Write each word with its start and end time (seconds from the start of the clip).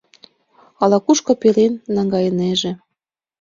—Ала-кушко 0.81 1.33
пелен 1.41 1.73
наҥгайынеже... 1.95 2.71